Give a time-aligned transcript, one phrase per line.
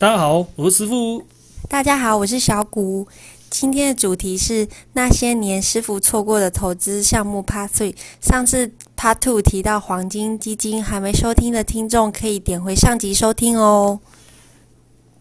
[0.00, 1.22] 大家好，我是师傅。
[1.68, 3.06] 大家好，我是小谷。
[3.50, 7.94] 今天的主题是那些年师傅错过的投资项目 Part Three。
[8.18, 14.00] 上次 Part Two 提到黄金基金，还没收听的听众可以点回上集收听哦。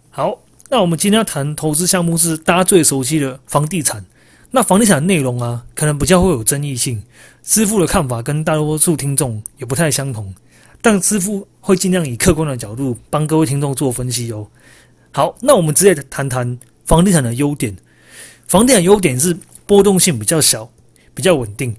[0.10, 0.39] 好，
[0.70, 4.05] 那我们今天要谈投资项目是大家最熟悉的房地产。
[4.52, 7.04] 那房地产内容啊，可能比较会有争议性。
[7.43, 10.34] 师傅的看法跟大多数听众也不太相同，
[10.82, 14.48] 但师傅会尽量以客观的角度帮各位听众做分析哦。
[15.12, 17.75] 好，那我们直接谈谈房地产的优点。
[18.47, 20.71] 房地产优点是波动性比较小，
[21.14, 21.75] 比较稳定。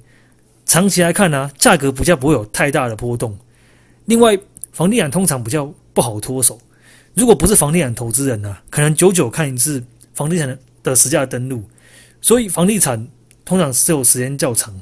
[0.66, 3.36] 长期来看呢，价格比较不会有太大的波动。
[4.05, 4.38] 另外，
[4.72, 6.60] 房地产通常比较不好脱手。
[7.14, 9.83] 如果不是房地产投资人呢，可能久久看一次
[10.14, 11.64] 房地产的实价登录。
[12.20, 13.08] 所以房地产
[13.44, 14.80] 通常持有时间较长，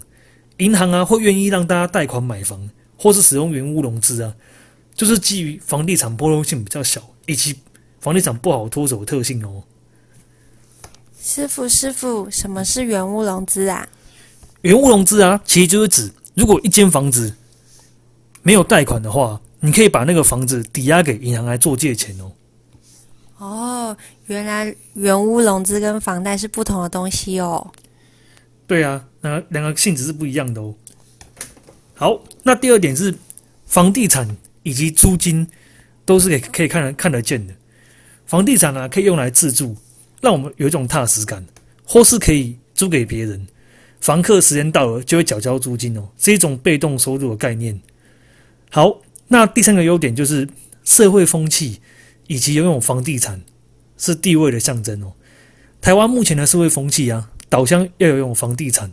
[0.58, 4.34] 银行啊会愿意让大家贷款买房，或是使用原屋融资啊，
[4.94, 7.56] 就是基于房地产波动性比较小，以及
[8.00, 9.62] 房地产不好脱手的特性哦。
[11.20, 13.88] 师傅，师傅，什么是原屋融资啊？
[14.62, 17.34] 原屋融资啊，其实就是指如果一间房子
[18.42, 22.32] 没有贷款的话，你可以把那个房子抵押给银行来做借钱哦。
[23.38, 23.96] 哦，
[24.26, 27.70] 原来原屋融资跟房贷是不同的东西哦。
[28.66, 30.74] 对啊，那两个性质是不一样的哦。
[31.94, 33.14] 好，那第二点是
[33.66, 34.28] 房地产
[34.62, 35.46] 以及租金
[36.04, 37.54] 都是可以可以看得看得见的。
[38.28, 39.74] 房地产呢可以用来自住，
[40.20, 41.44] 让我们有一种踏实感，
[41.84, 43.44] 或是可以租给别人，
[44.00, 47.80] 房客时间到了就会缴交租金哦，是一种被动收入的概念。
[48.70, 50.48] 好，那第三个优点就是
[50.84, 51.80] 社会风气。
[52.30, 53.40] 以及拥有房地产
[53.96, 55.14] 是地位的象征哦。
[55.80, 58.92] 台湾目前的社会风气啊，导向要拥有房地产，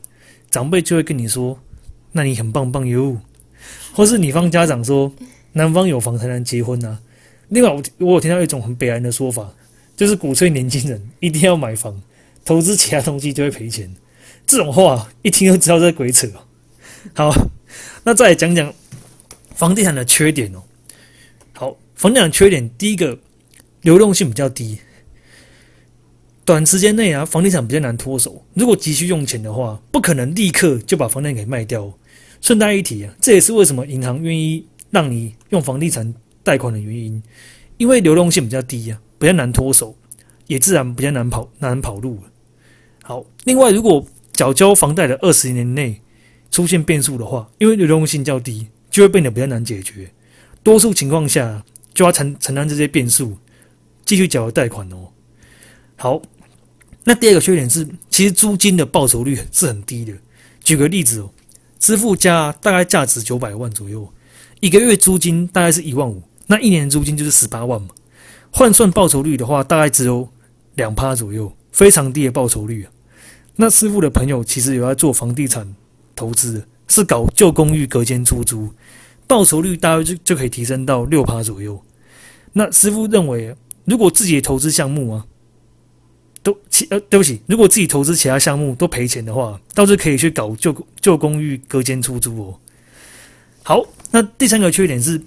[0.50, 1.59] 长辈就会跟你说
[2.13, 3.17] ：“那你很棒棒哟。”
[3.91, 5.13] 或是女方家长说
[5.52, 6.97] ：“男方有房才能结婚呐。”
[7.49, 9.53] 另外，我我有听到一种很悲哀的说法，
[9.95, 12.01] 就是鼓吹年轻人一定要买房，
[12.43, 13.93] 投资其他东西就会赔钱。
[14.47, 16.27] 这种话一听就知道在鬼扯。
[17.13, 17.31] 好，
[18.03, 18.73] 那再来讲讲
[19.53, 20.63] 房地产的缺点哦。
[21.53, 23.19] 好，房地产缺点第一个。
[23.81, 24.79] 流动性比较低，
[26.44, 28.44] 短时间内啊，房地产比较难脱手。
[28.55, 31.94] 如果急需用钱的话，不可能立刻就把房产给卖掉。
[32.41, 36.11] 顺带一提啊，这也是为什么银行愿意让你用房地产
[36.45, 37.22] 贷款的原因，
[37.75, 39.97] 因为流动性比较低啊，比较难脱手，
[40.47, 42.19] 也自然比较难跑难跑路
[43.03, 46.00] 好，另外如果缴交房贷的二十年内
[46.51, 50.09] 出现变数的话，因为流动性较低，就会变得比较难解决。
[50.63, 53.38] 多数情况下就要承承担这些变数。
[54.05, 55.09] 继续缴贷款哦。
[55.95, 56.22] 好，
[57.05, 60.13] 那第二个缺点是，其实租金的报酬率是很低的。
[60.63, 61.31] 举个例子哦，
[61.79, 64.07] 支付价大概价值九百万左右，
[64.59, 67.89] 一个月租金大概是一万五，那一年租金就是十八万嘛。
[68.51, 70.29] 换算报酬率的话，大概只有
[70.75, 72.91] 两趴左右，非常低的报酬率啊。
[73.56, 75.75] 那师傅的朋友其实有在做房地产
[76.16, 78.69] 投资，是搞旧公寓隔间出租，
[79.28, 81.81] 报酬率大概就就可以提升到六趴左右。
[82.53, 83.55] 那师傅认为。
[83.88, 85.28] 如果自己的投资项目啊，
[86.41, 92.59] 都其呃对不起，如果自己投资其他项目都赔钱的话，倒是可以去搞旧旧公寓隔间出租哦。
[93.61, 95.22] 好，那第三个缺点是，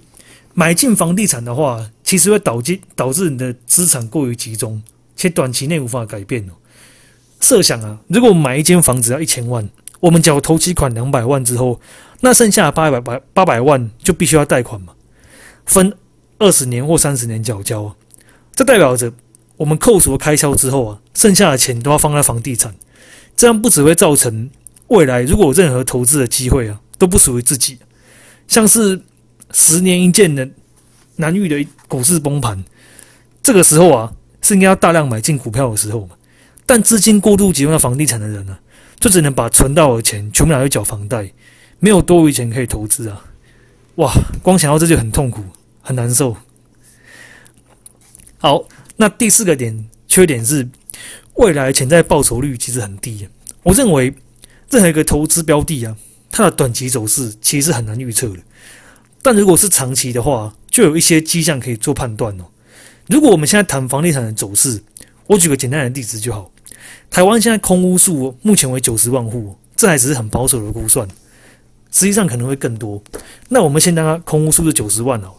[0.59, 4.83] 买进房地产的话，其实会导致导致你的资产过于集中，
[5.15, 6.53] 且短期内无法改变哦。
[7.39, 9.71] 设想啊，如果买一间房子要一千万，
[10.01, 11.81] 我们缴头期款两百万之后，
[12.23, 14.95] 那剩下的八百八八百万就必须要贷款嘛，
[15.65, 15.97] 分
[16.41, 17.95] 二十年或三十年缴交啊。
[18.53, 19.13] 这代表着
[19.59, 22.75] 我们扣除了开销之后啊，剩下的钱都要放在房地产，
[23.37, 24.51] 这样不只会造成
[24.89, 27.79] 未来如果有任何投资的机会啊，都不属于自己，
[28.49, 29.01] 像是
[29.53, 30.49] 十年一见的
[31.17, 32.65] 难遇的股市崩盘，
[33.43, 36.17] 这个时候啊是应该要大量买进股票的时候嘛，
[36.67, 38.59] 但资金过度集中在房地产的人呢，
[39.01, 41.33] 就只能把存到的钱全部拿去缴房贷，
[41.81, 43.25] 没有多余钱可以投资啊，
[43.97, 45.43] 哇，光想到这就很痛苦，
[45.81, 46.37] 很难受。
[48.39, 48.65] 好，
[48.97, 50.69] 那第四个点缺点是，
[51.35, 53.29] 未来潜在报酬率其实很低。
[53.65, 54.15] 我认为
[54.71, 55.97] 任何一个投资标的啊，
[56.31, 58.39] 它的短期走势其实很难预测的。
[59.23, 62.45] 但如果是长期的话，就有一些迹象可以做判断哦。
[63.09, 64.83] 如果我们现在谈房地产的走势，
[65.27, 66.51] 我举个简单的例子就好。
[67.11, 71.09] 台湾现在空屋数目前为九十万户，这还只是很保守的估算，
[71.91, 73.03] 实际上可能会更多。
[73.49, 75.33] 那我们先当它空屋数是九十万哦。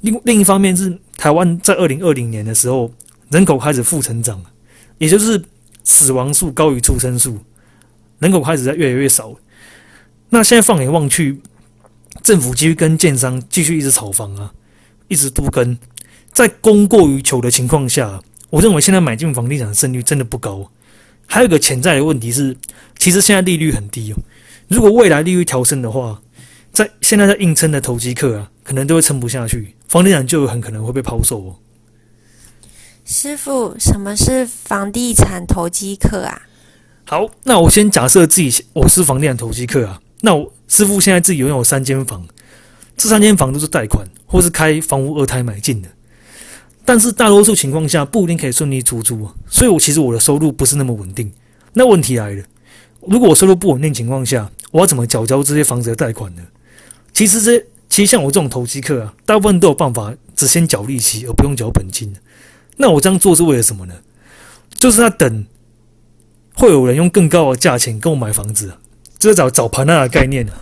[0.00, 2.90] 另另一方面是台湾在二零二零年的时候，
[3.30, 4.42] 人口开始负成长，
[4.98, 5.40] 也就是
[5.84, 7.38] 死亡数高于出生数，
[8.18, 9.34] 人口开始在越来越少。
[10.30, 11.40] 那现在放眼望去，
[12.22, 14.52] 政府继续跟建商继续一直炒房啊，
[15.08, 15.76] 一直都跟，
[16.32, 20.70] 在供过于求的情况下，我认为现在买进房地产的胜率真的不高。
[21.26, 22.56] 还有一个潜在的问题是，
[22.98, 24.16] 其实现在利率很低哦。
[24.68, 26.20] 如果未来利率调升的话，
[26.72, 31.56] 在现在在硬撑的投机客啊，可能都会撑不下去，房地产就很可能会被抛售哦。
[33.04, 36.42] 师傅，什么是房地产投机客啊？
[37.06, 40.01] 好，那我先假设自己我是房地产投机客啊。
[40.24, 42.26] 那我师傅现在自己拥有三间房，
[42.96, 45.88] 这三间房都是贷款或是开房屋二胎买进的，
[46.84, 49.34] 但是大多数情况下不一定可以顺利出租啊。
[49.48, 51.30] 所以，我其实我的收入不是那么稳定。
[51.74, 52.44] 那问题来了，
[53.00, 56.42] 如果我收入不稳定情况下，我要怎么缴交这些房子的贷款呢？
[57.12, 57.58] 其实这
[57.88, 62.14] 其实像我这种投机客啊，大部分都有办法只先缴利息而不用缴本金。
[62.76, 63.94] 那我这样做是为了什么呢？
[64.70, 65.44] 就是在等
[66.54, 68.72] 会有人用更高的价钱跟我买房子，
[69.22, 70.52] 这是找找盘那的概念啊。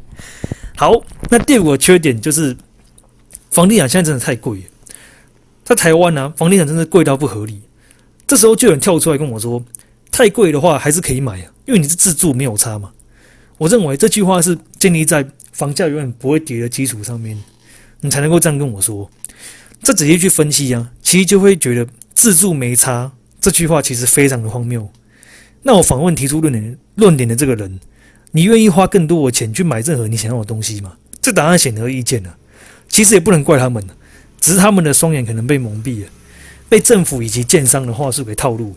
[0.76, 0.92] 好，
[1.30, 2.54] 那第五个缺点就是
[3.50, 4.64] 房地产现在真的太贵了，
[5.64, 7.62] 在台湾呢，房地产真的贵到不合理。
[8.26, 9.64] 这时候就有人跳出来跟我说，
[10.10, 12.92] 太贵的话还是可以买啊，因为你是自住没有差嘛。
[13.56, 17.42] 我认为这句话是建立在房价永远不会跌的基础上面，
[18.02, 19.10] 你才能够这样跟我说。
[19.82, 24.86] 再仔细去分析啊，其实就会觉得自住没差这句话其实非常的荒谬。
[25.62, 27.80] 那我访问提出论点论点的这个人，
[28.32, 30.94] 你愿意花更多的钱去买任何你想要的东西吗？
[31.20, 32.36] 这答案显而易见了。
[32.88, 33.84] 其实也不能怪他们，
[34.40, 36.08] 只是他们的双眼可能被蒙蔽了，
[36.68, 38.74] 被政府以及建商的话术给套路，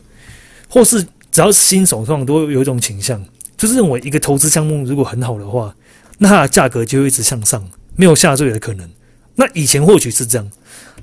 [0.68, 3.24] 或是只要是新手上都有一种倾向。
[3.56, 5.75] 就是认为一个投资项目如果很好的话，
[6.18, 8.89] 那它的价格就会一直向上，没有下坠的可能。
[9.36, 10.50] 那以前或许是这样，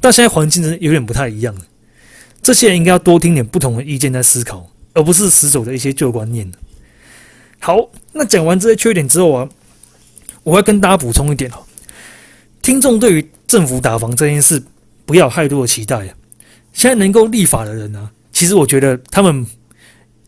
[0.01, 1.63] 但现在环境真的有点不太一样了。
[2.43, 6.51] 这些人应该要多听点不同的意见再思考，而不是死守的一些旧观念。
[7.61, 9.49] 好，那讲完这些缺点之后啊，
[10.43, 11.63] 我要跟大家补充一点哦，
[12.61, 14.63] 听众对于政府打房这件事
[15.07, 16.15] 不要太多的期待啊。
[16.73, 19.47] 现在能够立法的人呢，其实我觉得他们。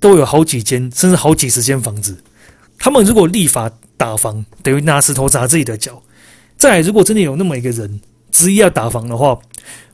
[0.00, 2.17] 都有好几间，甚至好几十间房子。
[2.78, 6.02] 他们如果立法打房，等于拿石头砸自己的脚。
[6.56, 8.00] 再，如果真的有那么一个人
[8.32, 9.38] 执意要打房的话，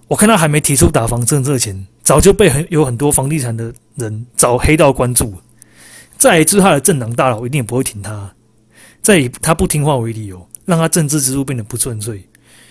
[0.07, 5.35] 我看他还没提出打房政策前，早就被很有很多房地产的人找黑道关注。
[6.17, 8.33] 再，就是他的政党大佬一定也不会挺他。
[9.03, 12.25] 再以他不听话为理由，让他政治之路变得不顺遂。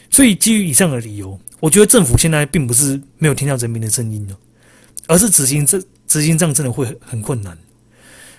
[0.10, 4.38] 所以，基于以上的理由，我觉得政府现在并不是没有听到人民的声音了，
[5.08, 5.82] 而是执行这。
[6.08, 7.58] 执行上真的会很困难。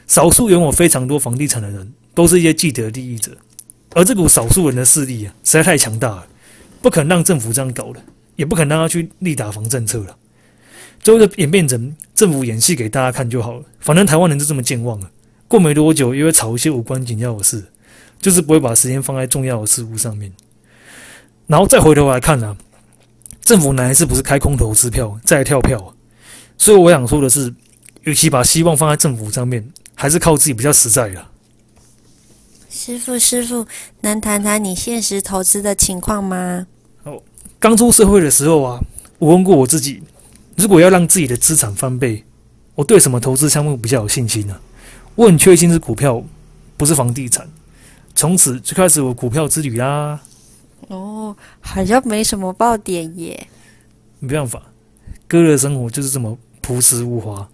[0.07, 3.37] 少数拥有非常多房地产的人，都是一些既得利益者，
[3.93, 6.27] 而这股少数人的势力啊，实在太强大了，
[6.81, 8.01] 不肯让政府这样搞了，
[8.37, 10.17] 也不肯让他去立打房政策了。
[11.07, 13.63] 最后就演变成政府演戏给大家看就好了。
[13.79, 15.09] 反正台湾人就这么健忘了，
[15.47, 17.65] 过没多久又会炒一些无关紧要的事，
[18.21, 20.33] 就是不会把时间放在重要的事物上面。
[21.47, 22.57] 然后再回头来看呢，
[23.41, 25.95] 政府哪一次不是开空头支票再跳票啊？
[26.59, 27.55] 所以我想说的是，
[28.03, 29.65] 与其把希望放在政府上面，
[29.95, 31.31] 还是靠自己比较实在了。
[32.69, 33.65] 师傅，师傅，
[34.01, 36.67] 能谈谈你现实投资的情况吗？
[37.05, 37.23] 哦，
[37.61, 38.81] 刚出社会的时候啊，
[39.21, 40.03] 我问过我自己，
[40.57, 42.25] 如果要让自己的资产翻倍，
[42.75, 44.59] 我对什么投资项目比较有信心呢？
[45.15, 46.23] 我很确信是股票，
[46.77, 47.49] 不是房地产。
[48.15, 50.21] 从此就开始我股票之旅啦。
[50.89, 53.47] 哦，好像没什么爆点耶。
[54.19, 54.63] 没办法，
[55.29, 56.39] 哥的生活就是这么。
[56.63, 57.49] 朴实无华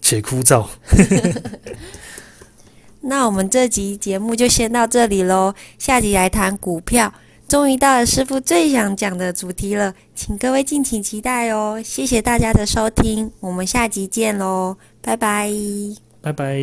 [0.00, 0.66] 且枯燥。
[3.02, 7.12] 那我们这集节目就先到这里喽，下集来谈股票。
[7.46, 11.80] 终于到了师傅最想讲的主题了，请各位敬请期待哦！
[11.84, 15.50] 谢谢大家的收听，我们下集见喽，拜拜，
[16.20, 16.56] 拜拜。